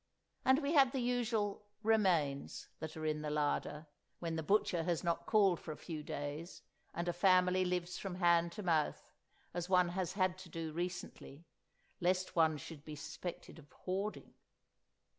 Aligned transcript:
and 0.43 0.63
we 0.63 0.73
had 0.73 0.91
the 0.93 0.99
usual 0.99 1.63
"remains" 1.83 2.69
that 2.79 2.97
are 2.97 3.05
in 3.05 3.21
the 3.21 3.29
larder, 3.29 3.85
when 4.17 4.35
the 4.35 4.41
butcher 4.41 4.81
has 4.81 5.03
not 5.03 5.27
called 5.27 5.59
for 5.59 5.71
a 5.71 5.77
few 5.77 6.01
days 6.01 6.63
and 6.95 7.07
a 7.07 7.13
family 7.13 7.63
lives 7.63 7.99
from 7.99 8.15
hand 8.15 8.51
to 8.51 8.63
mouth, 8.63 9.13
as 9.53 9.69
one 9.69 9.89
has 9.89 10.13
had 10.13 10.39
to 10.39 10.49
do 10.49 10.73
recently, 10.73 11.45
lest 11.99 12.35
one 12.35 12.57
should 12.57 12.83
be 12.83 12.95
suspected 12.95 13.59
of 13.59 13.71
hoarding! 13.71 14.33